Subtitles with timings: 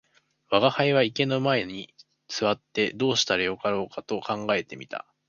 [0.49, 1.93] 吾輩は池の前に
[2.27, 5.05] 坐ってどうしたらよかろうと考えて見た